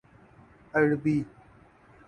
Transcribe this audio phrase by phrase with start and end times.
[0.73, 1.25] عربی